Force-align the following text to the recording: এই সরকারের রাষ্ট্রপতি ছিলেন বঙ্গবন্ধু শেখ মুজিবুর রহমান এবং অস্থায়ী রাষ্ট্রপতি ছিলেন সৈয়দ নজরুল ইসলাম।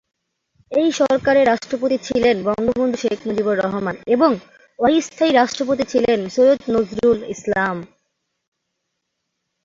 এই 0.71 0.89
সরকারের 0.99 1.45
রাষ্ট্রপতি 1.47 1.97
ছিলেন 2.07 2.35
বঙ্গবন্ধু 2.47 2.97
শেখ 2.97 3.19
মুজিবুর 3.27 3.57
রহমান 3.57 3.95
এবং 4.07 4.31
অস্থায়ী 4.79 5.31
রাষ্ট্রপতি 5.33 5.83
ছিলেন 5.83 6.19
সৈয়দ 6.29 6.59
নজরুল 6.75 7.19
ইসলাম। 7.35 7.75